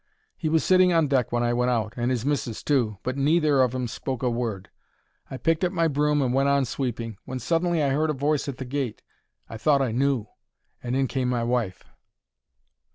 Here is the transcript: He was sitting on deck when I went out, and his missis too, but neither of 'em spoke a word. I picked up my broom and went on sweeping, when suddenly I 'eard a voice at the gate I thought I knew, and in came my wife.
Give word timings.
He 0.35 0.49
was 0.49 0.63
sitting 0.63 0.91
on 0.91 1.07
deck 1.07 1.31
when 1.31 1.43
I 1.43 1.53
went 1.53 1.69
out, 1.69 1.93
and 1.95 2.09
his 2.09 2.25
missis 2.25 2.63
too, 2.63 2.97
but 3.03 3.17
neither 3.17 3.61
of 3.61 3.75
'em 3.75 3.87
spoke 3.87 4.23
a 4.23 4.31
word. 4.31 4.71
I 5.29 5.37
picked 5.37 5.63
up 5.63 5.71
my 5.71 5.87
broom 5.87 6.23
and 6.23 6.33
went 6.33 6.49
on 6.49 6.65
sweeping, 6.65 7.17
when 7.25 7.37
suddenly 7.37 7.83
I 7.83 7.93
'eard 7.93 8.09
a 8.09 8.13
voice 8.13 8.47
at 8.49 8.57
the 8.57 8.65
gate 8.65 9.03
I 9.47 9.57
thought 9.57 9.79
I 9.83 9.91
knew, 9.91 10.25
and 10.81 10.95
in 10.95 11.05
came 11.05 11.29
my 11.29 11.43
wife. 11.43 11.83